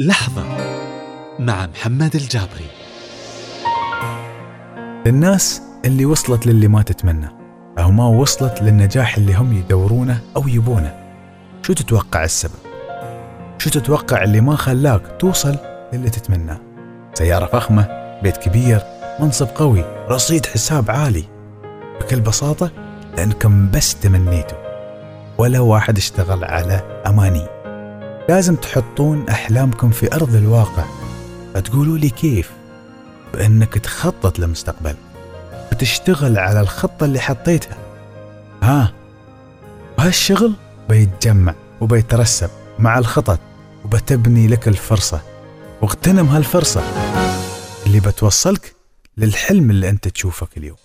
لحظة 0.00 0.44
مع 1.38 1.66
محمد 1.66 2.14
الجابري 2.14 2.66
للناس 5.06 5.62
اللي 5.84 6.04
وصلت 6.06 6.46
للي 6.46 6.68
ما 6.68 6.82
تتمنى 6.82 7.28
أو 7.78 7.90
ما 7.90 8.06
وصلت 8.06 8.62
للنجاح 8.62 9.16
اللي 9.16 9.34
هم 9.34 9.52
يدورونه 9.52 10.20
أو 10.36 10.48
يبونه 10.48 10.94
شو 11.62 11.72
تتوقع 11.72 12.24
السبب؟ 12.24 12.58
شو 13.58 13.70
تتوقع 13.70 14.22
اللي 14.22 14.40
ما 14.40 14.56
خلاك 14.56 15.02
توصل 15.18 15.56
للي 15.92 16.10
تتمناه؟ 16.10 16.60
سيارة 17.14 17.46
فخمة، 17.46 17.88
بيت 18.22 18.36
كبير، 18.36 18.82
منصب 19.20 19.48
قوي، 19.54 19.84
رصيد 20.08 20.46
حساب 20.46 20.90
عالي 20.90 21.24
بكل 22.00 22.20
بساطة 22.20 22.70
لأنكم 23.16 23.70
بس 23.70 23.94
تمنيتوا 23.94 24.58
ولا 25.38 25.60
واحد 25.60 25.96
اشتغل 25.96 26.44
على 26.44 27.02
أماني 27.06 27.59
لازم 28.30 28.56
تحطون 28.56 29.28
أحلامكم 29.28 29.90
في 29.90 30.14
أرض 30.14 30.34
الواقع. 30.34 30.84
فتقولوا 31.54 31.98
لي 31.98 32.10
كيف؟ 32.10 32.50
بأنك 33.32 33.74
تخطط 33.74 34.38
لمستقبل 34.38 34.96
وتشتغل 35.72 36.38
على 36.38 36.60
الخطة 36.60 37.04
اللي 37.04 37.20
حطيتها. 37.20 37.76
ها؟ 38.62 38.92
وهالشغل 39.98 40.52
بيتجمع 40.88 41.54
وبيترسب 41.80 42.50
مع 42.78 42.98
الخطط 42.98 43.38
وبتبني 43.84 44.48
لك 44.48 44.68
الفرصة. 44.68 45.20
واغتنم 45.82 46.26
هالفرصة 46.26 46.82
اللي 47.86 48.00
بتوصلك 48.00 48.74
للحلم 49.16 49.70
اللي 49.70 49.88
أنت 49.88 50.08
تشوفك 50.08 50.56
اليوم 50.56 50.76